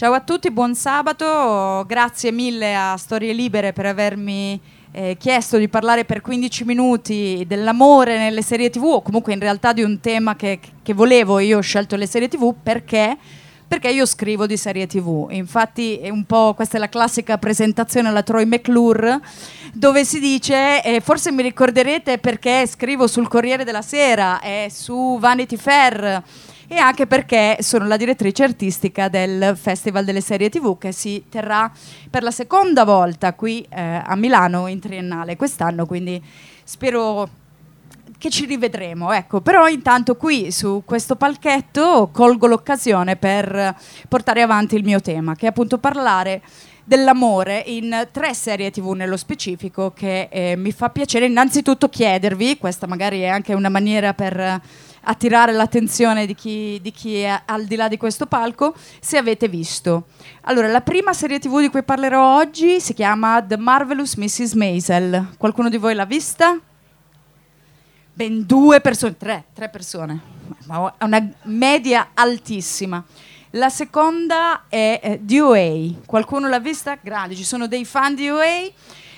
Ciao 0.00 0.14
a 0.14 0.20
tutti, 0.20 0.50
buon 0.50 0.74
sabato, 0.74 1.84
grazie 1.86 2.32
mille 2.32 2.74
a 2.74 2.96
Storie 2.96 3.34
Libere 3.34 3.74
per 3.74 3.84
avermi 3.84 4.58
eh, 4.92 5.14
chiesto 5.18 5.58
di 5.58 5.68
parlare 5.68 6.06
per 6.06 6.22
15 6.22 6.64
minuti 6.64 7.44
dell'amore 7.46 8.16
nelle 8.16 8.40
serie 8.40 8.70
tv 8.70 8.84
o 8.84 9.02
comunque 9.02 9.34
in 9.34 9.40
realtà 9.40 9.74
di 9.74 9.82
un 9.82 10.00
tema 10.00 10.36
che, 10.36 10.58
che 10.80 10.94
volevo, 10.94 11.38
io 11.38 11.58
ho 11.58 11.60
scelto 11.60 11.96
le 11.96 12.06
serie 12.06 12.28
tv 12.28 12.54
perché 12.62 13.14
perché 13.70 13.88
io 13.90 14.04
scrivo 14.04 14.48
di 14.48 14.56
serie 14.56 14.88
tv. 14.88 15.28
Infatti 15.30 15.98
è 15.98 16.08
un 16.08 16.24
po' 16.24 16.54
questa 16.54 16.76
è 16.76 16.80
la 16.80 16.88
classica 16.88 17.38
presentazione 17.38 18.08
alla 18.08 18.24
Troy 18.24 18.44
McClure 18.44 19.20
dove 19.72 20.04
si 20.04 20.18
dice, 20.18 20.82
eh, 20.82 21.00
forse 21.00 21.30
mi 21.30 21.44
ricorderete 21.44 22.18
perché 22.18 22.66
scrivo 22.66 23.06
sul 23.06 23.28
Corriere 23.28 23.62
della 23.62 23.80
Sera 23.80 24.40
e 24.40 24.66
su 24.74 25.18
Vanity 25.20 25.56
Fair 25.56 26.20
e 26.66 26.76
anche 26.78 27.06
perché 27.06 27.58
sono 27.60 27.86
la 27.86 27.96
direttrice 27.96 28.42
artistica 28.42 29.08
del 29.08 29.56
Festival 29.56 30.04
delle 30.04 30.20
serie 30.20 30.48
TV 30.48 30.76
che 30.76 30.90
si 30.90 31.26
terrà 31.28 31.70
per 32.10 32.24
la 32.24 32.32
seconda 32.32 32.82
volta 32.82 33.34
qui 33.34 33.64
eh, 33.68 34.02
a 34.04 34.16
Milano 34.16 34.66
in 34.66 34.80
triennale 34.80 35.36
quest'anno, 35.36 35.86
quindi 35.86 36.20
spero 36.64 37.39
che 38.20 38.28
ci 38.28 38.44
rivedremo. 38.44 39.12
Ecco, 39.12 39.40
però 39.40 39.66
intanto 39.66 40.14
qui 40.14 40.52
su 40.52 40.82
questo 40.84 41.16
palchetto 41.16 42.10
colgo 42.12 42.46
l'occasione 42.46 43.16
per 43.16 43.74
portare 44.08 44.42
avanti 44.42 44.76
il 44.76 44.84
mio 44.84 45.00
tema, 45.00 45.34
che 45.34 45.46
è 45.46 45.48
appunto 45.48 45.78
parlare 45.78 46.42
dell'amore 46.84 47.62
in 47.66 48.08
tre 48.12 48.34
serie 48.34 48.70
tv 48.70 48.90
nello 48.90 49.16
specifico 49.16 49.92
che 49.94 50.28
eh, 50.30 50.54
mi 50.56 50.70
fa 50.70 50.90
piacere 50.90 51.24
innanzitutto 51.24 51.88
chiedervi, 51.88 52.58
questa 52.58 52.86
magari 52.86 53.20
è 53.20 53.28
anche 53.28 53.54
una 53.54 53.70
maniera 53.70 54.12
per 54.12 54.60
attirare 55.02 55.52
l'attenzione 55.52 56.26
di 56.26 56.34
chi, 56.34 56.78
di 56.82 56.92
chi 56.92 57.20
è 57.20 57.40
al 57.46 57.64
di 57.64 57.76
là 57.76 57.88
di 57.88 57.96
questo 57.96 58.26
palco, 58.26 58.74
se 59.00 59.16
avete 59.16 59.48
visto. 59.48 60.08
Allora, 60.42 60.68
la 60.68 60.82
prima 60.82 61.14
serie 61.14 61.38
tv 61.38 61.60
di 61.60 61.70
cui 61.70 61.82
parlerò 61.82 62.36
oggi 62.36 62.80
si 62.80 62.92
chiama 62.92 63.42
The 63.42 63.56
Marvelous 63.56 64.16
Mrs. 64.16 64.52
Maisel. 64.52 65.36
Qualcuno 65.38 65.70
di 65.70 65.78
voi 65.78 65.94
l'ha 65.94 66.04
vista? 66.04 66.60
Ben 68.20 68.44
due 68.44 68.82
persone, 68.82 69.16
tre, 69.16 69.44
tre 69.54 69.70
persone, 69.70 70.20
ma 70.66 70.94
una 71.00 71.26
media 71.44 72.10
altissima. 72.12 73.02
La 73.52 73.70
seconda 73.70 74.64
è 74.68 75.00
eh, 75.02 75.20
DOA. 75.20 76.02
Qualcuno 76.04 76.46
l'ha 76.46 76.60
vista? 76.60 76.98
Grande, 77.00 77.34
ci 77.34 77.44
sono 77.44 77.66
dei 77.66 77.86
fan 77.86 78.14
di 78.14 78.26
DOA. 78.26 78.70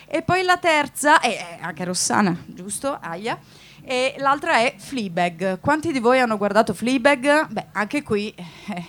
E 0.07 0.23
poi 0.25 0.45
la 0.45 0.57
terza, 0.57 1.19
è 1.19 1.31
eh, 1.31 1.59
anche 1.61 1.83
Rossana, 1.83 2.45
giusto? 2.47 2.97
Aia 3.03 3.37
e 3.83 4.15
l'altra 4.19 4.59
è 4.59 4.75
Fleabag. 4.79 5.59
Quanti 5.59 5.91
di 5.91 5.99
voi 5.99 6.21
hanno 6.21 6.37
guardato 6.37 6.73
Fleabag? 6.73 7.49
Beh, 7.49 7.67
anche 7.73 8.05
qui 8.05 8.33
eh, 8.33 8.85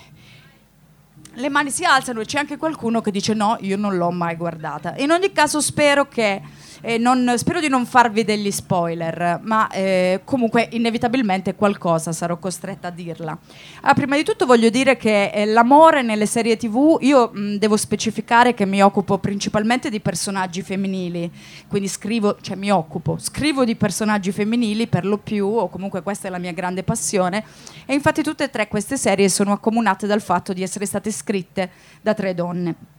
le 1.33 1.49
mani 1.49 1.71
si 1.71 1.85
alzano 1.85 2.19
e 2.19 2.25
c'è 2.25 2.37
anche 2.37 2.57
qualcuno 2.57 3.01
che 3.01 3.09
dice 3.09 3.33
no, 3.33 3.57
io 3.61 3.77
non 3.77 3.97
l'ho 3.97 4.11
mai 4.11 4.35
guardata. 4.35 4.93
In 4.97 5.09
ogni 5.09 5.31
caso 5.31 5.59
spero 5.59 6.07
che 6.07 6.39
eh, 6.85 6.97
non, 6.97 7.33
spero 7.37 7.61
di 7.61 7.69
non 7.69 7.85
farvi 7.85 8.25
degli 8.25 8.51
spoiler, 8.51 9.39
ma 9.41 9.69
eh, 9.69 10.19
comunque 10.25 10.67
inevitabilmente 10.71 11.55
qualcosa 11.55 12.11
sarò 12.11 12.37
costretta 12.37 12.89
a 12.89 12.91
dirla. 12.91 13.37
Ah, 13.83 13.93
prima 13.93 14.17
di 14.17 14.23
tutto 14.23 14.45
voglio 14.45 14.69
dire 14.69 14.97
che 14.97 15.27
eh, 15.27 15.45
l'amore 15.45 16.01
nelle 16.01 16.25
serie 16.25 16.57
tv, 16.57 16.97
io 16.99 17.31
mh, 17.33 17.55
devo 17.55 17.77
specificare 17.77 18.53
che 18.53 18.65
mi 18.65 18.83
occupo 18.83 19.17
principalmente 19.17 19.89
di 19.89 20.01
personaggi 20.01 20.61
femminili, 20.61 21.31
quindi 21.69 21.87
scrivo, 21.87 22.35
cioè 22.41 22.57
mi 22.57 22.69
occupo, 22.69 23.17
scrivo 23.17 23.63
di 23.63 23.77
personaggi 23.77 24.33
femminili 24.33 24.87
per 24.87 25.05
lo 25.05 25.17
più, 25.17 25.47
o 25.47 25.69
comunque 25.69 26.03
questa 26.03 26.27
è 26.27 26.31
la 26.31 26.37
mia 26.37 26.51
grande 26.51 26.83
passione, 26.83 27.45
e 27.85 27.93
infatti 27.93 28.21
tutte 28.21 28.43
e 28.43 28.49
tre 28.49 28.67
queste 28.67 28.97
serie 28.97 29.29
sono 29.29 29.53
accomunate 29.53 30.05
dal 30.05 30.21
fatto 30.21 30.51
di 30.51 30.61
essere 30.61 30.85
state 30.85 31.11
scritte 31.11 31.71
da 32.01 32.13
tre 32.13 32.33
donne 32.33 32.92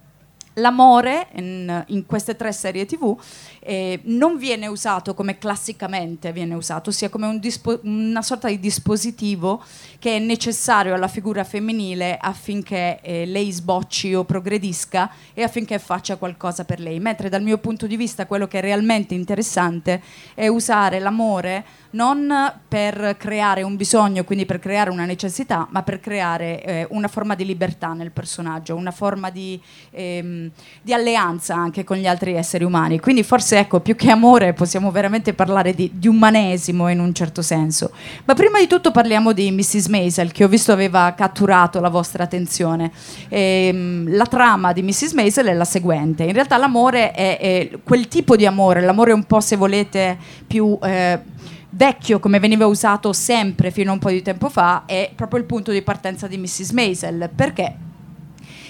l'amore 0.55 1.29
in, 1.35 1.85
in, 1.89 2.07
queste 2.07 2.37
tre 2.37 2.53
serie 2.53 2.87
tv 2.87 3.19
eh, 3.61 4.01
non 4.05 4.37
viene 4.37 4.67
usato 4.67 5.15
come 5.15 5.39
classicamente 5.39 6.33
viene 6.33 6.55
usato, 6.55 6.91
ossia 6.91 7.09
come 7.09 7.27
un 7.27 7.39
dispo- 7.39 7.81
una 7.83 8.23
sorta 8.23 8.49
di 8.49 8.61
dispositivo 8.61 9.63
che 9.99 10.17
è 10.17 10.19
necessario 10.19 10.95
alla 10.95 11.09
figura 11.09 11.45
femminile 11.45 12.17
affinché 12.21 13.01
eh, 13.03 13.27
lei 13.27 13.51
sbocci 13.51 14.15
o 14.15 14.25
progredisca 14.25 15.11
e 15.33 15.43
affinché 15.43 15.79
faccia 15.79 16.17
qualcosa 16.17 16.65
per 16.65 16.81
lei. 16.81 17.01
Mentre 17.01 17.29
dal 17.29 17.43
mio 17.43 17.59
punto 17.59 17.87
di 17.87 17.97
vista 17.97 18.27
quello 18.27 18.47
che 18.47 18.59
è 18.59 18.61
realmente 18.63 19.15
interessante 19.15 20.03
è 20.35 20.47
usare 20.47 20.99
l'amore 20.99 21.65
non 21.95 22.33
per 22.67 23.17
creare 23.17 23.63
un 23.63 23.77
bisogno, 23.77 24.25
quindi 24.25 24.47
per 24.47 24.59
creare 24.59 24.91
una 24.91 25.05
necessità, 25.05 25.67
ma 25.71 25.83
per 25.83 26.01
creare 26.01 26.63
eh, 26.63 26.87
una 26.91 27.09
forma 27.09 27.35
di 27.35 27.45
libertà 27.45 27.93
nel 27.93 28.11
personaggio, 28.11 28.75
una 28.75 28.91
forma 28.91 29.31
di, 29.31 29.61
ehm, 29.91 30.44
di, 30.83 30.93
alleanza 30.93 31.55
anche 31.55 31.85
con 31.85 31.97
gli 31.97 32.07
altri 32.07 32.35
esseri 32.35 32.65
umani. 32.65 33.01
Quindi 33.01 33.23
forse 33.23 33.59
ecco, 33.59 33.81
più 33.81 33.97
che 33.97 34.11
amore 34.11 34.53
possiamo 34.53 34.91
veramente 34.91 35.35
parlare 35.35 35.75
di, 35.75 35.91
di 35.95 36.09
umanesimo 36.09 36.89
in 36.89 37.01
un 37.01 37.15
certo 37.15 37.43
senso. 37.43 37.93
Ma 38.25 38.35
prima 38.35 38.59
di 38.59 38.67
tutto 38.67 38.91
parliamo 38.91 39.33
di 39.33 39.51
Mrs. 39.51 39.87
Maisel, 39.87 40.33
che 40.33 40.45
ho 40.45 40.49
visto 40.49 40.73
aveva 40.73 41.13
catturato 41.17 41.81
la 41.81 41.89
vostra 41.89 42.25
attenzione. 42.25 42.91
Ehm, 43.29 44.15
la 44.15 44.27
trama 44.27 44.73
di 44.73 44.83
Mrs. 44.83 45.13
Maisel 45.13 45.47
è 45.47 45.55
la 45.55 45.65
seguente. 45.65 46.25
In 46.25 46.33
realtà 46.33 46.57
l'amore 46.57 47.13
è, 47.13 47.39
è 47.39 47.71
quel 47.83 48.09
tipo 48.09 48.37
di 48.37 48.47
amore, 48.47 48.81
l'amore 48.81 49.13
un 49.13 49.25
po' 49.25 49.41
se 49.41 49.57
volete 49.57 50.17
più... 50.47 50.79
Eh, 50.83 51.33
vecchio 51.75 52.21
come 52.21 52.39
veniva 52.39 52.67
usato 52.67 53.13
sempre 53.13 53.71
fino 53.71 53.91
a 53.91 53.95
un 53.95 53.99
po' 53.99 54.11
di 54.11 54.23
tempo 54.23 54.49
fa 54.49 54.85
è 54.87 55.11
proprio 55.15 55.41
il 55.41 55.47
punto 55.47 55.73
di 55.73 55.83
partenza 55.83 56.27
di 56.27 56.39
Mrs. 56.39 56.71
Maisel 56.71 57.31
perché 57.35 57.75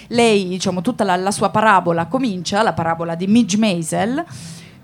lei, 0.07 0.47
diciamo, 0.47 0.81
tutta 0.81 1.03
la, 1.03 1.15
la 1.15 1.31
sua 1.31 1.49
parabola 1.49 2.05
comincia, 2.07 2.61
la 2.61 2.73
parabola 2.73 3.15
di 3.15 3.27
Midge 3.27 3.57
Maisel, 3.57 4.23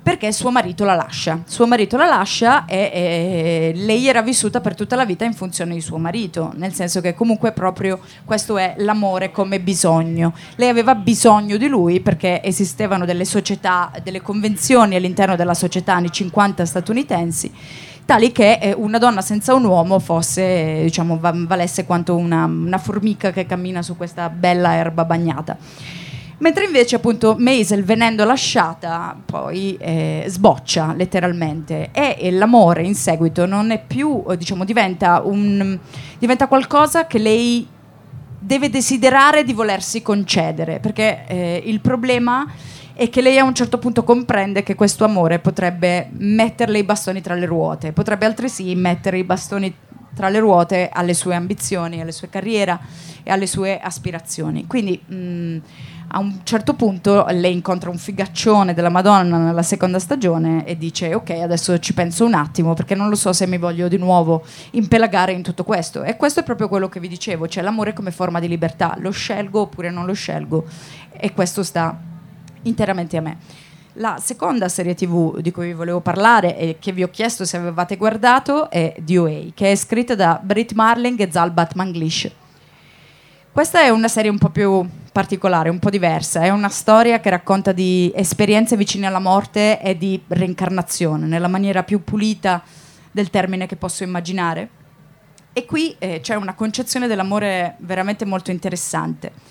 perché 0.04 0.32
suo 0.32 0.50
marito 0.50 0.84
la 0.84 0.96
lascia. 0.96 1.44
Suo 1.46 1.68
marito 1.68 1.96
la 1.96 2.08
lascia 2.08 2.66
e, 2.66 2.92
e, 2.94 3.72
lei 3.76 4.08
era 4.08 4.22
vissuta 4.22 4.60
per 4.60 4.74
tutta 4.76 4.96
la 4.96 5.06
vita 5.06 5.26
in 5.26 5.34
funzione 5.34 5.76
di 5.76 5.82
suo 5.82 5.98
marito, 5.98 6.52
nel 6.56 6.74
senso 6.74 7.02
che 7.02 7.14
comunque 7.14 7.52
proprio 7.52 8.00
questo 8.26 8.58
è 8.58 8.74
l'amore 8.78 9.32
come 9.32 9.60
bisogno. 9.60 10.34
Lei 10.56 10.70
aveva 10.70 10.96
bisogno 10.96 11.58
di 11.58 11.68
lui 11.68 12.00
perché 12.00 12.42
esistevano 12.44 13.06
delle 13.06 13.26
società, 13.26 13.92
delle 14.02 14.22
convenzioni 14.22 14.96
all'interno 14.96 15.36
della 15.36 15.54
società 15.54 15.94
anni 15.94 16.12
50 16.12 16.66
statunitensi 16.66 17.52
tali 18.12 18.34
che 18.34 18.60
eh, 18.62 18.74
una 18.74 18.98
donna 18.98 19.22
senza 19.22 19.54
un 19.54 19.64
uomo 19.64 19.98
fosse, 19.98 20.82
diciamo, 20.84 21.18
valesse 21.18 21.86
quanto 21.86 22.18
una, 22.18 22.44
una 22.44 22.78
formica 22.78 23.32
che 23.32 23.46
cammina 23.46 23.82
su 23.82 23.96
questa 23.96 24.28
bella 24.28 24.74
erba 24.74 25.06
bagnata. 25.06 25.56
Mentre 26.40 26.66
invece 26.66 26.98
appunto 26.98 27.38
Maisel 27.40 27.86
venendo 27.86 28.26
lasciata 28.26 29.16
poi 29.24 29.78
eh, 29.80 30.26
sboccia 30.28 30.94
letteralmente 30.94 31.92
e, 31.94 32.18
e, 32.20 32.32
l'amore 32.32 32.84
in 32.84 32.96
seguito 32.96 33.46
non 33.46 33.72
è 33.72 33.82
più, 33.82 34.22
diciamo, 34.36 34.66
diventa, 34.66 35.22
un, 35.24 35.80
diventa 36.20 36.48
qualcosa 36.48 37.08
che 37.08 37.18
lei 37.18 37.66
deve 38.38 38.70
desiderare 38.70 39.46
di 39.46 39.54
volersi 39.54 40.02
concedere, 40.02 40.82
perché 40.82 41.24
eh, 41.28 41.64
il 41.64 41.80
problema 41.80 42.46
e 43.02 43.10
che 43.10 43.22
lei 43.22 43.40
a 43.40 43.44
un 43.44 43.56
certo 43.56 43.80
punto 43.80 44.04
comprende 44.04 44.62
che 44.62 44.76
questo 44.76 45.06
amore 45.06 45.40
potrebbe 45.40 46.10
metterle 46.12 46.78
i 46.78 46.84
bastoni 46.84 47.20
tra 47.20 47.34
le 47.34 47.48
ruote, 47.48 47.94
potrebbe 47.94 48.28
altresì 48.28 48.76
mettere 48.76 49.18
i 49.18 49.24
bastoni 49.24 49.74
tra 50.14 50.30
le 50.30 50.38
ruote 50.38 50.88
alle 50.94 51.16
sue 51.16 51.34
ambizioni, 51.34 52.00
alle 52.00 52.12
sue 52.12 52.30
carriere 52.30 52.78
e 53.24 53.32
alle 53.32 53.48
sue 53.48 53.80
aspirazioni. 53.80 54.68
Quindi 54.68 55.02
mh, 55.04 55.62
a 56.10 56.20
un 56.20 56.42
certo 56.44 56.76
punto 56.76 57.26
lei 57.30 57.54
incontra 57.54 57.90
un 57.90 57.98
figaccione 57.98 58.76
della 58.76 58.90
Madonna 58.90 59.40
nella 59.40 59.64
seconda 59.64 59.98
stagione 59.98 60.64
e 60.68 60.78
dice 60.78 61.16
ok 61.16 61.32
adesso 61.32 61.80
ci 61.80 61.96
penso 61.96 62.24
un 62.24 62.36
attimo 62.36 62.76
perché 62.76 62.94
non 62.94 63.10
lo 63.10 63.16
so 63.16 63.34
se 63.34 63.48
mi 63.48 63.58
voglio 63.58 63.88
di 63.88 63.98
nuovo 63.98 64.46
impelagare 64.72 65.32
in 65.32 65.42
tutto 65.42 65.64
questo 65.64 66.04
e 66.04 66.18
questo 66.18 66.42
è 66.42 66.44
proprio 66.44 66.68
quello 66.68 66.88
che 66.88 67.00
vi 67.00 67.08
dicevo 67.08 67.48
cioè 67.48 67.64
l'amore 67.64 67.94
come 67.94 68.12
forma 68.12 68.40
di 68.40 68.48
libertà 68.48 68.94
lo 69.00 69.10
scelgo 69.10 69.62
oppure 69.62 69.90
non 69.90 70.06
lo 70.06 70.14
scelgo 70.14 70.66
e 71.14 71.34
questo 71.34 71.64
sta 71.64 72.11
interamente 72.64 73.18
a 73.18 73.22
me. 73.22 73.38
La 73.96 74.18
seconda 74.22 74.70
serie 74.70 74.96
tv 74.96 75.40
di 75.40 75.52
cui 75.52 75.68
vi 75.68 75.74
volevo 75.74 76.00
parlare 76.00 76.58
e 76.58 76.78
che 76.80 76.94
vi 76.94 77.04
ho 77.04 77.10
chiesto 77.10 77.44
se 77.44 77.58
avevate 77.58 77.98
guardato 77.98 78.70
è 78.70 78.96
DOA, 79.00 79.48
che 79.54 79.72
è 79.72 79.76
scritta 79.76 80.16
da 80.16 80.40
Britt 80.42 80.72
Marling 80.72 81.20
e 81.20 81.30
Zalbat 81.30 81.74
Manglish. 81.74 82.32
Questa 83.52 83.82
è 83.82 83.90
una 83.90 84.08
serie 84.08 84.32
un 84.32 84.38
po' 84.38 84.48
più 84.48 84.88
particolare, 85.12 85.70
un 85.70 85.80
po' 85.80 85.90
diversa, 85.90 86.40
è 86.40 86.50
una 86.50 86.70
storia 86.70 87.20
che 87.20 87.30
racconta 87.30 87.74
di 87.74 88.10
esperienze 88.16 88.78
vicine 88.78 89.08
alla 89.08 89.20
morte 89.20 89.82
e 89.82 89.98
di 89.98 90.22
reincarnazione, 90.26 91.26
nella 91.26 91.50
maniera 91.50 91.84
più 91.84 92.02
pulita 92.02 92.64
del 93.12 93.30
termine 93.30 93.68
che 93.68 93.76
posso 93.76 94.04
immaginare. 94.04 94.70
E 95.52 95.66
qui 95.66 95.94
eh, 96.00 96.22
c'è 96.22 96.36
una 96.36 96.54
concezione 96.54 97.08
dell'amore 97.08 97.76
veramente 97.80 98.24
molto 98.24 98.52
interessante 98.52 99.51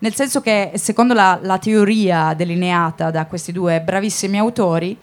nel 0.00 0.14
senso 0.14 0.40
che 0.40 0.72
secondo 0.74 1.14
la, 1.14 1.38
la 1.42 1.58
teoria 1.58 2.34
delineata 2.34 3.10
da 3.10 3.26
questi 3.26 3.52
due 3.52 3.80
bravissimi 3.80 4.38
autori, 4.38 4.96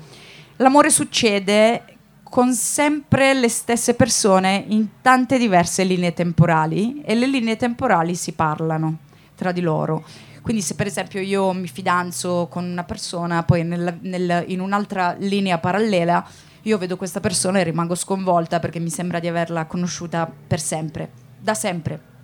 l'amore 0.58 0.90
succede 0.90 1.84
con 2.24 2.54
sempre 2.54 3.34
le 3.34 3.48
stesse 3.48 3.94
persone 3.94 4.66
in 4.68 4.88
tante 5.02 5.38
diverse 5.38 5.84
linee 5.84 6.14
temporali 6.14 7.02
e 7.06 7.16
le 7.16 7.28
linee 7.28 7.56
temporali 7.56 8.16
si 8.16 8.34
parlano. 8.34 8.98
tra 9.36 9.52
di 9.52 9.62
loro. 9.62 10.04
Quindi 10.42 10.64
se 10.64 10.74
per 10.74 10.88
esempio 10.88 11.22
io 11.22 11.54
mi 11.54 11.68
fidanzo 11.68 12.48
con 12.50 12.64
una 12.64 12.84
persona, 12.84 13.44
poi 13.44 13.64
nel, 13.64 14.00
nel, 14.02 14.46
in 14.48 14.62
un'altra 14.62 15.16
linea 15.20 15.60
parallela 15.60 16.26
io 16.64 16.78
vedo 16.78 16.98
questa 16.98 17.20
persona 17.20 17.60
e 17.60 17.64
rimango 17.64 17.96
sconvolta 17.96 18.60
perché 18.60 18.80
mi 18.80 18.90
sembra 18.90 19.20
di 19.20 19.28
averla 19.28 19.66
conosciuta 19.66 20.30
per 20.48 20.60
sempre, 20.60 21.12
da 21.40 21.54
sempre. 21.54 22.17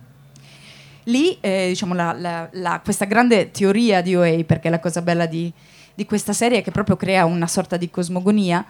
Lì, 1.04 1.36
eh, 1.40 1.68
diciamo, 1.68 1.94
la, 1.94 2.14
la, 2.18 2.48
la, 2.52 2.80
questa 2.82 3.04
grande 3.04 3.50
teoria 3.50 4.00
di 4.00 4.16
OA, 4.16 4.44
perché 4.44 4.70
la 4.70 4.80
cosa 4.80 5.02
bella 5.02 5.26
di, 5.26 5.52
di 5.94 6.04
questa 6.06 6.32
serie 6.32 6.58
è 6.58 6.62
che 6.62 6.70
proprio 6.70 6.96
crea 6.96 7.24
una 7.24 7.46
sorta 7.46 7.76
di 7.76 7.90
cosmogonia, 7.90 8.64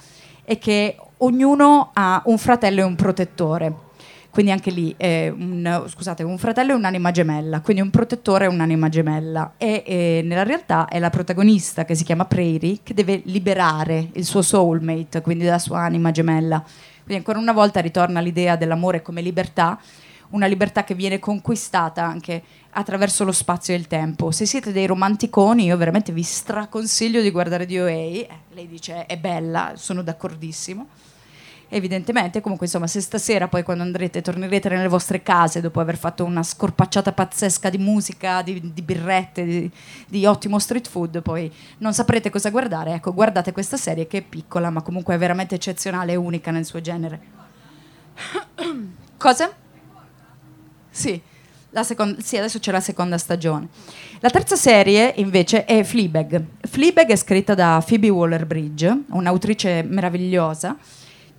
è 0.44 0.58
che 0.58 0.96
ognuno 1.18 1.90
ha 1.94 2.22
un 2.26 2.38
fratello 2.38 2.80
e 2.80 2.84
un 2.84 2.96
protettore. 2.96 3.92
Quindi 4.34 4.50
anche 4.50 4.72
lì 4.72 4.92
è 4.96 5.28
un, 5.28 5.84
scusate, 5.86 6.24
un 6.24 6.38
fratello 6.38 6.72
è 6.72 6.74
un'anima 6.74 7.12
gemella, 7.12 7.60
quindi 7.60 7.82
un 7.82 7.90
protettore 7.90 8.46
è 8.46 8.48
un'anima 8.48 8.88
gemella. 8.88 9.52
E, 9.56 9.84
e, 9.86 10.22
nella 10.24 10.42
realtà 10.42 10.88
è 10.88 10.98
la 10.98 11.08
protagonista 11.08 11.84
che 11.84 11.94
si 11.94 12.02
chiama 12.02 12.24
Prairie 12.24 12.80
che 12.82 12.94
deve 12.94 13.22
liberare 13.26 14.08
il 14.14 14.24
suo 14.24 14.42
soulmate, 14.42 15.20
quindi 15.20 15.44
la 15.44 15.60
sua 15.60 15.82
anima 15.82 16.10
gemella. 16.10 16.60
Quindi 17.04 17.14
ancora 17.14 17.38
una 17.38 17.52
volta 17.52 17.78
ritorna 17.78 18.18
l'idea 18.18 18.56
dell'amore 18.56 19.02
come 19.02 19.20
libertà, 19.20 19.78
una 20.30 20.46
libertà 20.46 20.84
che 20.84 20.94
viene 20.94 21.18
conquistata 21.18 22.04
anche 22.04 22.42
attraverso 22.70 23.24
lo 23.24 23.32
spazio 23.32 23.74
e 23.74 23.76
il 23.76 23.86
tempo. 23.86 24.30
Se 24.30 24.46
siete 24.46 24.72
dei 24.72 24.86
romanticoni, 24.86 25.64
io 25.64 25.76
veramente 25.76 26.12
vi 26.12 26.22
straconsiglio 26.22 27.20
di 27.20 27.30
guardare 27.30 27.66
DOA. 27.66 27.88
Eh, 27.88 28.28
lei 28.52 28.66
dice 28.66 29.06
è 29.06 29.16
bella, 29.16 29.72
sono 29.76 30.02
d'accordissimo 30.02 30.86
evidentemente. 31.74 32.40
Comunque, 32.40 32.66
insomma, 32.66 32.86
se 32.86 33.00
stasera 33.00 33.48
poi 33.48 33.62
quando 33.62 33.82
andrete, 33.82 34.22
tornerete 34.22 34.68
nelle 34.68 34.88
vostre 34.88 35.22
case 35.22 35.60
dopo 35.60 35.80
aver 35.80 35.96
fatto 35.96 36.24
una 36.24 36.42
scorpacciata 36.42 37.12
pazzesca 37.12 37.70
di 37.70 37.78
musica, 37.78 38.42
di, 38.42 38.72
di 38.72 38.82
birrette, 38.82 39.44
di, 39.44 39.70
di, 40.06 40.26
ottimo 40.26 40.58
street 40.58 40.88
food, 40.88 41.22
poi 41.22 41.52
non 41.78 41.92
saprete 41.92 42.30
cosa 42.30 42.50
guardare, 42.50 42.94
ecco, 42.94 43.12
guardate 43.12 43.52
questa 43.52 43.76
serie 43.76 44.06
che 44.06 44.18
è 44.18 44.22
piccola, 44.22 44.70
ma 44.70 44.82
comunque 44.82 45.14
è 45.14 45.18
veramente 45.18 45.56
eccezionale 45.56 46.12
e 46.12 46.16
unica 46.16 46.50
nel 46.50 46.64
suo 46.64 46.80
genere. 46.80 47.20
cosa? 49.16 49.52
Sì. 50.94 51.20
Seconda, 51.82 52.20
sì, 52.22 52.36
adesso 52.36 52.60
c'è 52.60 52.70
la 52.70 52.78
seconda 52.78 53.18
stagione. 53.18 53.66
La 54.20 54.30
terza 54.30 54.54
serie 54.54 55.12
invece 55.16 55.64
è 55.64 55.82
Fleabag. 55.82 56.40
Fleabag 56.60 57.08
è 57.08 57.16
scritta 57.16 57.54
da 57.54 57.82
Phoebe 57.84 58.10
Waller-Bridge, 58.10 59.00
un'autrice 59.08 59.82
meravigliosa 59.82 60.76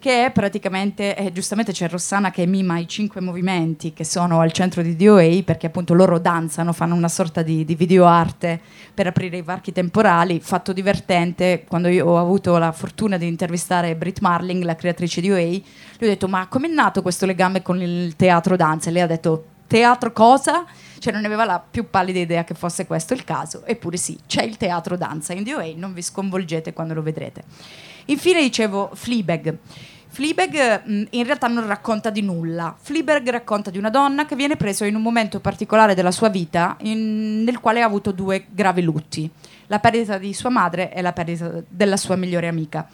che 0.06 0.30
praticamente, 0.32 1.16
eh, 1.16 1.32
giustamente 1.32 1.72
c'è 1.72 1.90
Rossana 1.90 2.30
che 2.30 2.46
mima 2.46 2.78
i 2.78 2.88
cinque 2.88 3.22
movimenti 3.22 3.92
che 3.92 4.04
sono 4.04 4.40
al 4.40 4.52
centro 4.52 4.84
di 4.84 4.96
DOA, 4.96 5.42
perché 5.44 5.66
appunto 5.66 5.96
loro 5.96 6.20
danzano, 6.20 6.74
fanno 6.74 6.94
una 6.94 7.08
sorta 7.08 7.42
di, 7.42 7.66
di 7.66 7.74
videoarte 7.74 8.62
per 8.94 9.08
aprire 9.08 9.38
i 9.38 9.42
varchi 9.42 9.72
temporali, 9.72 10.40
fatto 10.40 10.74
divertente, 10.74 11.66
quando 11.68 11.88
io 11.88 12.06
ho 12.06 12.20
avuto 12.20 12.56
la 12.60 12.72
fortuna 12.72 13.18
di 13.18 13.26
intervistare 13.26 13.96
Brit 13.96 14.20
Marling, 14.20 14.62
la 14.64 14.76
creatrice 14.76 15.22
di 15.22 15.32
OA, 15.32 15.40
gli 15.40 15.64
ho 16.02 16.06
detto 16.06 16.28
ma 16.28 16.46
com'è 16.46 16.68
nato 16.68 17.02
questo 17.02 17.26
legame 17.26 17.64
con 17.64 17.82
il 17.82 18.16
teatro 18.16 18.56
danza? 18.56 18.90
E 18.90 18.94
lei 18.94 19.02
ha 19.02 19.08
detto 19.08 19.55
teatro 19.68 20.12
cosa? 20.12 20.66
Cioè 21.00 21.14
non 21.14 21.26
aveva 21.26 21.46
la 21.46 21.60
più 21.60 21.90
pallida 21.90 22.20
idea 22.20 22.44
che 22.44 22.54
fosse 22.54 22.88
questo 22.88 23.14
il 23.14 23.24
caso, 23.24 23.64
eppure 23.66 23.98
sì, 23.98 24.18
c'è 24.26 24.44
il 24.44 24.58
teatro 24.58 24.98
danza 24.98 25.34
in 25.34 25.44
DOA, 25.44 25.74
non 25.76 25.94
vi 25.94 26.02
sconvolgete 26.02 26.74
quando 26.74 26.94
lo 26.94 27.02
vedrete. 27.02 27.44
Infine 28.06 28.42
dicevo 28.42 28.92
Fleabag. 28.94 29.58
Fleabag 30.08 30.84
mh, 30.86 31.04
in 31.10 31.24
realtà 31.26 31.48
non 31.48 31.68
racconta 31.68 32.10
di 32.10 32.22
nulla. 32.22 32.74
Fleabag 32.80 33.30
racconta 33.32 33.70
di 33.70 33.78
una 33.78 33.90
donna 33.90 34.26
che 34.26 34.36
viene 34.36 34.56
presa 34.56 34.86
in 34.86 34.96
un 34.96 35.02
momento 35.02 35.40
particolare 35.40 35.94
della 35.94 36.12
sua 36.12 36.30
vita 36.30 36.78
in, 36.82 37.44
nel 37.44 37.60
quale 37.60 37.82
ha 37.82 37.86
avuto 37.86 38.12
due 38.12 38.46
gravi 38.50 38.82
lutti, 38.82 39.30
la 39.68 39.80
perdita 39.80 40.18
di 40.18 40.34
sua 40.34 40.50
madre 40.50 40.94
e 40.94 41.02
la 41.02 41.12
perdita 41.12 41.62
della 41.68 41.98
sua 41.98 42.16
migliore 42.16 42.48
amica. 42.48 42.88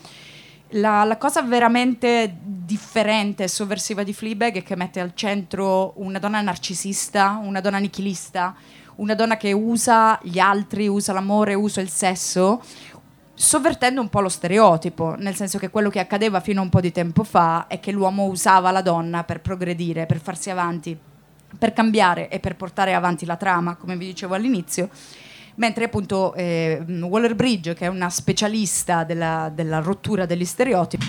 La, 0.73 1.03
la, 1.03 1.18
cosa 1.18 1.41
veramente 1.41 2.33
differente 2.41 3.44
e 3.44 3.47
sovversiva 3.50 4.03
di 4.03 4.13
Fleabag 4.13 4.57
è 4.57 4.63
che 4.63 4.77
mette 4.77 5.01
al 5.01 5.13
centro 5.13 5.94
una 5.97 6.18
donna 6.18 6.39
narcisista, 6.39 7.39
una 7.44 7.59
donna 7.59 7.77
nichilista, 7.77 8.56
una 8.95 9.13
donna 9.13 9.35
che 9.35 9.51
usa 9.51 10.18
gli 10.23 10.39
altri, 10.39 10.88
usa 10.88 11.12
l'amore, 11.12 11.56
usa 11.56 11.81
il 11.81 11.89
sesso, 11.89 12.62
sovvertendo 13.33 14.00
un 14.00 14.07
po' 14.07 14.21
lo 14.21 14.29
stereotipo, 14.29 15.15
nel 15.18 15.35
senso 15.35 15.57
che 15.57 15.69
quello 15.69 15.89
che 15.89 16.00
accadeva 16.00 16.39
fino 16.39 16.62
a 16.62 16.63
un 16.63 16.69
po' 16.69 16.79
di 16.79 16.91
tempo 16.91 17.24
fa 17.24 17.67
è 17.67 17.79
che 17.79 17.91
l'uomo 17.91 18.25
usava 18.25 18.71
la 18.71 18.81
donna 18.81 19.24
per 19.24 19.41
progredire, 19.41 20.06
per 20.06 20.21
farsi 20.21 20.50
avanti, 20.50 20.97
per 21.57 21.74
cambiare 21.74 22.29
e 22.29 22.39
per 22.39 22.56
portare 22.56 22.94
avanti 22.94 23.25
la 23.25 23.35
trama, 23.35 23.75
come 23.75 23.97
vi 23.97 24.06
dicevo 24.06 24.35
all'inizio. 24.35 24.89
Mentre 25.56 25.86
appunto 25.86 26.33
eh, 26.33 26.83
Waller 26.88 27.36
Bridge, 27.36 27.74
che 27.74 27.86
è 27.86 27.88
una 27.89 28.09
specialista 28.09 29.03
della, 29.03 29.51
della 29.53 29.80
rottura 29.80 30.25
degli 30.25 30.45
stereotipi, 30.45 31.06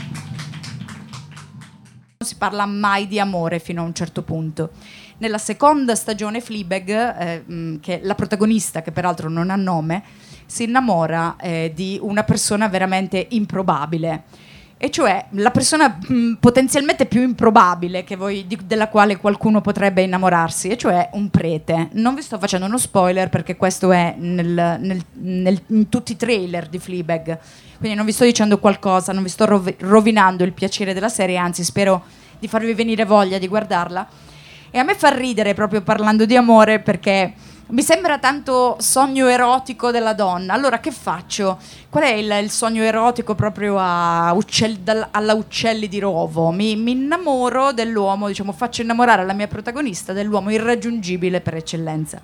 non 2.19 2.29
si 2.29 2.37
parla 2.37 2.67
mai 2.67 3.09
di 3.09 3.19
amore 3.19 3.59
fino 3.59 3.83
a 3.83 3.85
un 3.85 3.95
certo 3.95 4.23
punto. 4.23 4.71
Nella 5.19 5.39
seconda 5.39 5.95
stagione 5.95 6.41
Fleabag, 6.41 6.89
eh, 6.89 7.79
che 7.81 8.01
la 8.03 8.15
protagonista, 8.15 8.83
che 8.83 8.93
peraltro 8.93 9.29
non 9.29 9.51
ha 9.51 9.57
nome, 9.57 10.03
si 10.47 10.65
innamora 10.65 11.37
eh, 11.37 11.73
di 11.75 11.99
una 12.03 12.25
persona 12.25 12.69
veramente 12.69 13.27
improbabile. 13.31 14.25
E 14.85 14.91
cioè 14.91 15.27
la 15.35 15.53
persona 15.53 15.97
mh, 16.05 16.39
potenzialmente 16.41 17.07
più 17.07 17.23
improbabile 17.23 18.05
voi, 18.17 18.49
di, 18.49 18.59
della 18.65 18.89
quale 18.89 19.17
qualcuno 19.17 19.61
potrebbe 19.61 20.03
innamorarsi, 20.03 20.71
e 20.71 20.77
cioè 20.77 21.09
un 21.13 21.31
prete. 21.31 21.91
Non 21.93 22.17
vi 22.17 22.23
sto 22.23 22.37
facendo 22.37 22.67
uno 22.67 22.79
spoiler 22.79 23.29
perché 23.29 23.55
questo 23.55 23.93
è 23.93 24.17
nel, 24.19 24.79
nel, 24.81 25.01
nel, 25.13 25.63
in 25.69 25.89
tutti 25.89 26.11
i 26.11 26.17
trailer 26.17 26.67
di 26.67 26.81
Fleabag. 26.81 27.39
Quindi 27.79 27.97
non 27.97 28.05
vi 28.05 28.11
sto 28.11 28.25
dicendo 28.25 28.59
qualcosa, 28.59 29.13
non 29.13 29.23
vi 29.23 29.29
sto 29.29 29.45
rov- 29.45 29.73
rovinando 29.83 30.43
il 30.43 30.53
piacere 30.53 30.93
della 30.93 31.09
serie, 31.09 31.37
anzi 31.37 31.63
spero 31.63 32.03
di 32.41 32.49
farvi 32.49 32.75
venire 32.75 33.05
voglia 33.05 33.39
di 33.39 33.47
guardarla. 33.47 34.09
E 34.69 34.79
a 34.81 34.83
me 34.83 34.97
fa 34.97 35.11
ridere 35.11 35.55
proprio 35.55 35.83
parlando 35.83 36.27
di 36.27 36.35
amore 36.35 36.81
perché 36.81 37.35
mi 37.73 37.83
sembra 37.83 38.19
tanto 38.19 38.77
sogno 38.81 39.29
erotico 39.29 39.91
della 39.91 40.13
donna. 40.13 40.53
Allora 40.53 40.79
che 40.79 40.91
faccio? 40.91 41.59
Qual 41.89 42.05
è 42.05 42.13
il, 42.13 42.31
il 42.43 42.51
sogno 42.51 42.83
erotico 42.83 43.35
proprio 43.35 43.77
uccell, 44.35 44.77
dal, 44.77 45.09
alla 45.11 45.33
Uccelli 45.33 45.89
di 45.89 45.99
Rovo? 45.99 46.51
Mi, 46.51 46.77
mi, 46.77 46.91
innamoro 46.93 47.73
dell'uomo, 47.73 48.27
diciamo, 48.27 48.53
faccio 48.53 48.83
innamorare 48.83 49.25
la 49.25 49.33
mia 49.33 49.49
protagonista 49.49 50.13
dell'uomo 50.13 50.51
irraggiungibile 50.51 51.41
per 51.41 51.55
eccellenza. 51.55 52.21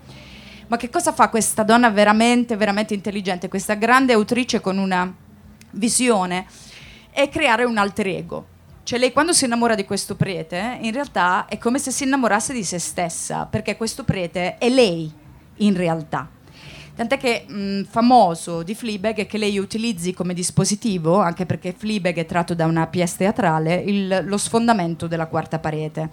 Ma 0.66 0.76
che 0.76 0.90
cosa 0.90 1.12
fa 1.12 1.30
questa 1.30 1.62
donna 1.62 1.88
veramente, 1.88 2.56
veramente 2.56 2.92
intelligente, 2.92 3.48
questa 3.48 3.72
grande 3.72 4.12
autrice 4.12 4.60
con 4.60 4.76
una 4.76 5.10
visione? 5.70 6.44
È 7.08 7.26
creare 7.31 7.64
un 7.64 7.78
alter 7.78 8.06
ego. 8.06 8.46
Cioè 8.82 8.98
lei 8.98 9.12
quando 9.12 9.32
si 9.32 9.46
innamora 9.46 9.74
di 9.74 9.86
questo 9.86 10.14
prete, 10.14 10.76
in 10.82 10.93
realtà 10.93 11.46
è 11.46 11.56
come 11.56 11.78
se 11.78 11.90
si 11.90 12.05
innamorasse 12.05 12.52
di 12.52 12.64
se 12.64 12.78
stessa, 12.78 13.46
perché 13.46 13.78
questo 13.78 14.05
prete 14.05 14.58
è 14.58 14.69
lei 14.69 15.26
in 15.58 15.77
realtà. 15.77 16.29
Tant'è 16.98 17.17
che 17.17 17.44
mh, 17.46 17.84
famoso 17.84 18.65
di 18.65 18.74
Fleabag 18.74 19.19
è 19.19 19.27
che 19.27 19.38
lei 19.38 19.56
utilizzi 19.58 20.12
come 20.12 20.34
dispositivo, 20.34 21.20
anche 21.20 21.46
perché 21.46 21.72
Fleabag 21.72 22.17
è 22.17 22.27
tratto 22.27 22.55
da 22.55 22.67
una 22.67 22.88
pièce 22.88 23.19
teatrale, 23.19 23.77
il, 23.77 24.24
lo 24.24 24.36
sfondamento 24.36 25.06
della 25.06 25.27
quarta 25.27 25.60
parete. 25.60 26.10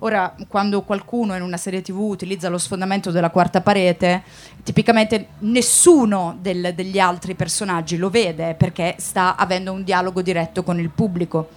Ora, 0.00 0.34
quando 0.48 0.82
qualcuno 0.82 1.36
in 1.36 1.42
una 1.42 1.56
serie 1.56 1.82
TV 1.82 1.98
utilizza 2.00 2.48
lo 2.48 2.58
sfondamento 2.58 3.12
della 3.12 3.30
quarta 3.30 3.60
parete, 3.60 4.24
tipicamente 4.64 5.28
nessuno 5.38 6.36
del, 6.40 6.72
degli 6.74 6.98
altri 6.98 7.36
personaggi 7.36 7.96
lo 7.96 8.10
vede 8.10 8.54
perché 8.54 8.96
sta 8.98 9.36
avendo 9.36 9.70
un 9.70 9.84
dialogo 9.84 10.20
diretto 10.20 10.64
con 10.64 10.80
il 10.80 10.90
pubblico. 10.90 11.50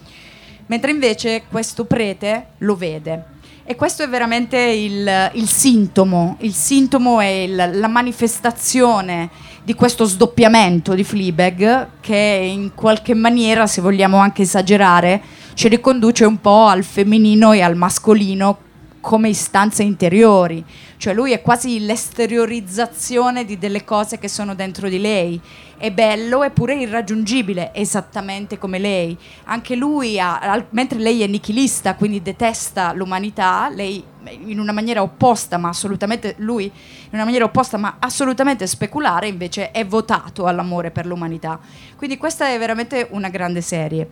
Mentre 0.66 0.92
invece 0.92 1.42
questo 1.50 1.84
prete 1.84 2.50
lo 2.58 2.76
vede 2.76 3.36
e 3.70 3.76
questo 3.76 4.02
è 4.02 4.08
veramente 4.08 4.56
il, 4.58 5.30
il 5.34 5.46
sintomo, 5.46 6.38
il 6.40 6.54
sintomo 6.54 7.20
è 7.20 7.26
il, 7.26 7.54
la 7.74 7.86
manifestazione 7.86 9.28
di 9.62 9.74
questo 9.74 10.06
sdoppiamento 10.06 10.94
di 10.94 11.04
Fleabag 11.04 11.88
che 12.00 12.48
in 12.50 12.72
qualche 12.74 13.12
maniera, 13.12 13.66
se 13.66 13.82
vogliamo 13.82 14.16
anche 14.16 14.40
esagerare, 14.40 15.20
ci 15.52 15.68
riconduce 15.68 16.24
un 16.24 16.40
po' 16.40 16.64
al 16.64 16.82
femminino 16.82 17.52
e 17.52 17.60
al 17.60 17.76
mascolino 17.76 18.67
come 19.00 19.28
istanze 19.28 19.82
interiori, 19.82 20.64
cioè 20.96 21.14
lui 21.14 21.32
è 21.32 21.40
quasi 21.40 21.80
l'esteriorizzazione 21.80 23.44
di 23.44 23.58
delle 23.58 23.84
cose 23.84 24.18
che 24.18 24.28
sono 24.28 24.54
dentro 24.54 24.88
di 24.88 25.00
lei. 25.00 25.40
È 25.76 25.92
bello 25.92 26.42
eppure 26.42 26.74
irraggiungibile, 26.74 27.70
esattamente 27.72 28.58
come 28.58 28.80
lei. 28.80 29.16
Anche 29.44 29.76
lui, 29.76 30.18
ha, 30.18 30.66
mentre 30.70 30.98
lei 30.98 31.22
è 31.22 31.28
nichilista, 31.28 31.94
quindi 31.94 32.20
detesta 32.20 32.92
l'umanità, 32.92 33.70
lei 33.72 34.02
in 34.46 34.58
una 34.58 34.72
maniera 34.72 35.02
opposta, 35.02 35.56
ma 35.56 35.68
assolutamente 35.68 36.34
lui 36.38 36.64
in 36.64 37.10
una 37.12 37.24
maniera 37.24 37.44
opposta, 37.44 37.76
ma 37.76 37.96
assolutamente 38.00 38.66
speculare, 38.66 39.28
invece 39.28 39.70
è 39.70 39.86
votato 39.86 40.46
all'amore 40.46 40.90
per 40.90 41.06
l'umanità. 41.06 41.60
Quindi 41.96 42.16
questa 42.16 42.48
è 42.48 42.58
veramente 42.58 43.06
una 43.10 43.28
grande 43.28 43.60
serie. 43.60 44.08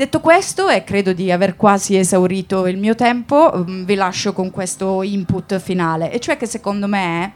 Detto 0.00 0.20
questo, 0.20 0.70
e 0.70 0.82
credo 0.82 1.12
di 1.12 1.30
aver 1.30 1.56
quasi 1.56 1.94
esaurito 1.94 2.66
il 2.66 2.78
mio 2.78 2.94
tempo, 2.94 3.52
mm, 3.54 3.84
vi 3.84 3.94
lascio 3.96 4.32
con 4.32 4.50
questo 4.50 5.02
input 5.02 5.58
finale, 5.58 6.10
e 6.10 6.18
cioè 6.20 6.38
che 6.38 6.46
secondo 6.46 6.86
me 6.86 7.34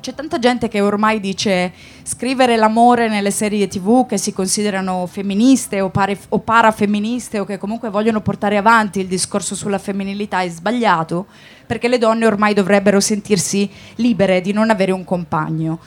c'è 0.00 0.12
tanta 0.12 0.40
gente 0.40 0.66
che 0.66 0.80
ormai 0.80 1.20
dice 1.20 1.72
scrivere 2.02 2.56
l'amore 2.56 3.08
nelle 3.08 3.30
serie 3.30 3.68
tv 3.68 4.04
che 4.04 4.18
si 4.18 4.32
considerano 4.32 5.06
femministe 5.06 5.80
o, 5.80 5.90
pare, 5.90 6.18
o 6.30 6.40
parafemministe 6.40 7.38
o 7.38 7.44
che 7.44 7.56
comunque 7.56 7.88
vogliono 7.88 8.20
portare 8.20 8.56
avanti 8.56 8.98
il 8.98 9.06
discorso 9.06 9.54
sulla 9.54 9.78
femminilità 9.78 10.40
è 10.40 10.48
sbagliato 10.48 11.26
perché 11.66 11.86
le 11.86 11.98
donne 11.98 12.26
ormai 12.26 12.52
dovrebbero 12.52 12.98
sentirsi 12.98 13.70
libere 13.96 14.40
di 14.40 14.52
non 14.52 14.70
avere 14.70 14.90
un 14.90 15.04
compagno. 15.04 15.78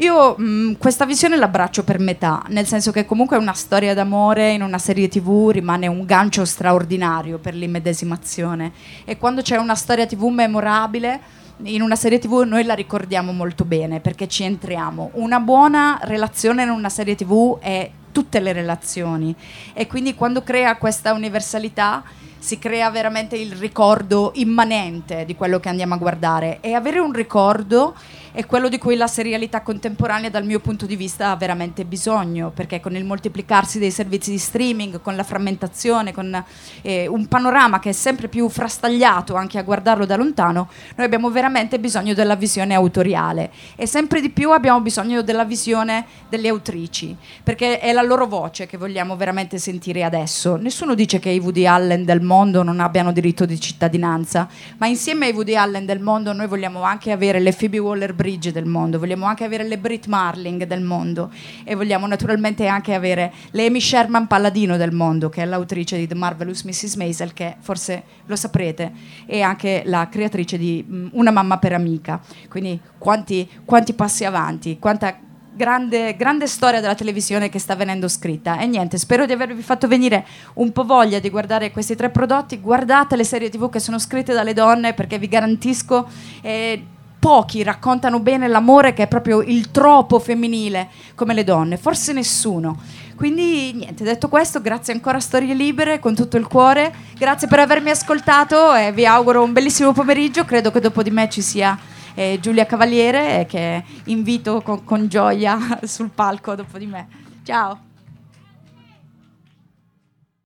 Io 0.00 0.34
mh, 0.36 0.42
mm, 0.42 0.72
questa 0.78 1.04
visione 1.04 1.36
l'abbraccio 1.36 1.84
per 1.84 1.98
metà, 1.98 2.42
nel 2.48 2.66
senso 2.66 2.90
che 2.90 3.04
comunque 3.04 3.36
una 3.36 3.52
storia 3.52 3.92
d'amore 3.92 4.52
in 4.52 4.62
una 4.62 4.78
serie 4.78 5.08
tv 5.08 5.50
rimane 5.52 5.86
un 5.88 6.06
gancio 6.06 6.46
straordinario 6.46 7.36
per 7.38 7.54
l'immedesimazione. 7.54 8.72
E 9.04 9.18
quando 9.18 9.42
c'è 9.42 9.58
una 9.58 9.74
storia 9.74 10.06
tv 10.06 10.24
memorabile 10.28 11.38
in 11.64 11.82
una 11.82 11.96
serie 11.96 12.18
tv 12.18 12.44
noi 12.46 12.64
la 12.64 12.72
ricordiamo 12.72 13.32
molto 13.32 13.66
bene 13.66 14.00
perché 14.00 14.26
ci 14.26 14.42
entriamo. 14.42 15.10
Una 15.14 15.38
buona 15.38 15.98
relazione 16.04 16.62
in 16.62 16.70
una 16.70 16.88
serie 16.88 17.14
tv 17.14 17.58
è 17.58 17.90
tutte 18.10 18.40
le 18.40 18.54
relazioni. 18.54 19.34
E 19.74 19.86
quindi 19.86 20.14
quando 20.14 20.42
crea 20.42 20.76
questa 20.76 21.12
universalità 21.12 22.02
si 22.38 22.58
crea 22.58 22.88
veramente 22.88 23.36
il 23.36 23.52
ricordo 23.52 24.32
immanente 24.36 25.26
di 25.26 25.36
quello 25.36 25.60
che 25.60 25.68
andiamo 25.68 25.92
a 25.92 25.98
guardare. 25.98 26.58
E 26.62 26.72
avere 26.72 26.98
un 27.00 27.12
ricordo 27.12 27.94
è 28.32 28.46
quello 28.46 28.68
di 28.68 28.78
cui 28.78 28.96
la 28.96 29.06
serialità 29.06 29.60
contemporanea 29.62 30.30
dal 30.30 30.44
mio 30.44 30.60
punto 30.60 30.86
di 30.86 30.94
vista 30.94 31.30
ha 31.30 31.36
veramente 31.36 31.84
bisogno, 31.84 32.50
perché 32.50 32.78
con 32.80 32.94
il 32.94 33.04
moltiplicarsi 33.04 33.78
dei 33.78 33.90
servizi 33.90 34.30
di 34.30 34.38
streaming, 34.38 35.00
con 35.00 35.16
la 35.16 35.24
frammentazione, 35.24 36.12
con 36.12 36.44
eh, 36.82 37.06
un 37.08 37.26
panorama 37.26 37.80
che 37.80 37.90
è 37.90 37.92
sempre 37.92 38.28
più 38.28 38.48
frastagliato 38.48 39.34
anche 39.34 39.58
a 39.58 39.62
guardarlo 39.62 40.06
da 40.06 40.16
lontano, 40.16 40.68
noi 40.94 41.06
abbiamo 41.06 41.30
veramente 41.30 41.80
bisogno 41.80 42.14
della 42.14 42.36
visione 42.36 42.74
autoriale 42.74 43.50
e 43.74 43.86
sempre 43.86 44.20
di 44.20 44.30
più 44.30 44.52
abbiamo 44.52 44.80
bisogno 44.80 45.22
della 45.22 45.44
visione 45.44 46.06
delle 46.28 46.48
autrici, 46.48 47.16
perché 47.42 47.80
è 47.80 47.92
la 47.92 48.02
loro 48.02 48.26
voce 48.26 48.66
che 48.66 48.76
vogliamo 48.76 49.16
veramente 49.16 49.58
sentire 49.58 50.04
adesso. 50.04 50.56
Nessuno 50.56 50.94
dice 50.94 51.18
che 51.18 51.30
i 51.30 51.38
Woody 51.40 51.66
Allen 51.66 52.04
del 52.04 52.20
mondo 52.20 52.62
non 52.62 52.78
abbiano 52.78 53.10
diritto 53.12 53.44
di 53.44 53.58
cittadinanza, 53.58 54.48
ma 54.78 54.86
insieme 54.86 55.26
ai 55.26 55.32
Woody 55.32 55.56
Allen 55.56 55.84
del 55.84 56.00
mondo 56.00 56.32
noi 56.32 56.46
vogliamo 56.46 56.82
anche 56.82 57.10
avere 57.10 57.40
le 57.40 57.52
Phoebe 57.52 57.78
Waller 57.78 58.14
Bridge 58.20 58.52
del 58.52 58.66
mondo, 58.66 58.98
vogliamo 58.98 59.24
anche 59.24 59.44
avere 59.44 59.64
le 59.64 59.78
Brit 59.78 60.06
Marling 60.06 60.64
del 60.64 60.82
mondo 60.82 61.30
e 61.64 61.74
vogliamo 61.74 62.06
naturalmente 62.06 62.66
anche 62.66 62.92
avere 62.92 63.32
le 63.52 63.64
Amy 63.64 63.80
Sherman 63.80 64.26
Palladino 64.26 64.76
del 64.76 64.92
mondo, 64.92 65.30
che 65.30 65.40
è 65.40 65.46
l'autrice 65.46 65.96
di 65.96 66.06
The 66.06 66.14
Marvelous 66.14 66.64
Mrs. 66.64 66.96
Maisel, 66.96 67.32
che 67.32 67.56
forse 67.60 68.02
lo 68.26 68.36
saprete, 68.36 68.92
e 69.24 69.40
anche 69.40 69.84
la 69.86 70.06
creatrice 70.10 70.58
di 70.58 70.84
mm, 70.86 71.06
Una 71.12 71.30
mamma 71.30 71.56
per 71.56 71.72
amica. 71.72 72.20
Quindi 72.50 72.78
quanti, 72.98 73.48
quanti 73.64 73.94
passi 73.94 74.26
avanti, 74.26 74.78
quanta 74.78 75.28
Grande, 75.52 76.16
grande, 76.16 76.46
storia 76.46 76.80
della 76.80 76.94
televisione 76.94 77.50
che 77.50 77.58
sta 77.58 77.74
venendo 77.74 78.08
scritta. 78.08 78.58
E 78.58 78.66
niente, 78.66 78.96
spero 78.96 79.26
di 79.26 79.32
avervi 79.32 79.60
fatto 79.60 79.88
venire 79.88 80.24
un 80.54 80.72
po' 80.72 80.84
voglia 80.84 81.18
di 81.18 81.28
guardare 81.28 81.70
questi 81.70 81.96
tre 81.96 82.08
prodotti. 82.08 82.60
Guardate 82.60 83.14
le 83.14 83.24
serie 83.24 83.50
TV 83.50 83.68
che 83.68 83.78
sono 83.78 83.98
scritte 83.98 84.32
dalle 84.32 84.54
donne 84.54 84.94
perché 84.94 85.18
vi 85.18 85.28
garantisco. 85.28 86.08
Eh, 86.40 86.82
pochi 87.20 87.62
raccontano 87.62 88.18
bene 88.18 88.48
l'amore 88.48 88.94
che 88.94 89.04
è 89.04 89.06
proprio 89.06 89.42
il 89.42 89.70
troppo 89.70 90.18
femminile 90.18 90.88
come 91.14 91.34
le 91.34 91.44
donne, 91.44 91.76
forse 91.76 92.12
nessuno. 92.12 92.76
Quindi 93.14 93.74
niente, 93.74 94.02
detto 94.02 94.28
questo, 94.28 94.62
grazie 94.62 94.94
ancora 94.94 95.18
a 95.18 95.20
Storie 95.20 95.54
Libere 95.54 95.98
con 96.00 96.14
tutto 96.14 96.38
il 96.38 96.46
cuore, 96.46 96.92
grazie 97.18 97.46
per 97.46 97.58
avermi 97.58 97.90
ascoltato 97.90 98.74
e 98.74 98.90
vi 98.92 99.04
auguro 99.04 99.42
un 99.42 99.52
bellissimo 99.52 99.92
pomeriggio, 99.92 100.46
credo 100.46 100.70
che 100.70 100.80
dopo 100.80 101.02
di 101.02 101.10
me 101.10 101.28
ci 101.28 101.42
sia 101.42 101.78
eh, 102.14 102.38
Giulia 102.40 102.64
Cavaliere 102.64 103.44
che 103.46 103.84
invito 104.04 104.62
con, 104.62 104.84
con 104.84 105.06
gioia 105.06 105.80
sul 105.84 106.08
palco 106.08 106.54
dopo 106.54 106.78
di 106.78 106.86
me. 106.86 107.06
Ciao! 107.44 107.89